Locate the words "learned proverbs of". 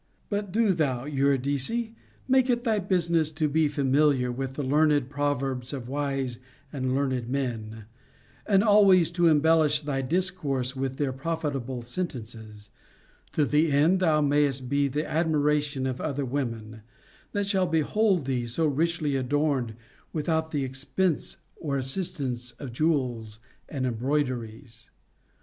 4.63-5.87